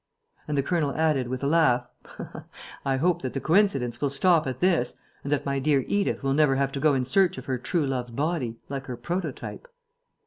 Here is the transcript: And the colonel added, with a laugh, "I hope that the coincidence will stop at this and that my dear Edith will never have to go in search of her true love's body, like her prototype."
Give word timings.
And 0.47 0.57
the 0.57 0.63
colonel 0.63 0.95
added, 0.95 1.27
with 1.27 1.43
a 1.43 1.47
laugh, 1.47 1.87
"I 2.83 2.97
hope 2.97 3.21
that 3.21 3.33
the 3.33 3.39
coincidence 3.39 4.01
will 4.01 4.09
stop 4.09 4.47
at 4.47 4.59
this 4.59 4.97
and 5.23 5.31
that 5.31 5.45
my 5.45 5.59
dear 5.59 5.83
Edith 5.87 6.23
will 6.23 6.33
never 6.33 6.55
have 6.55 6.71
to 6.71 6.79
go 6.79 6.95
in 6.95 7.05
search 7.05 7.37
of 7.37 7.45
her 7.45 7.59
true 7.59 7.85
love's 7.85 8.09
body, 8.09 8.57
like 8.67 8.87
her 8.87 8.97
prototype." 8.97 9.67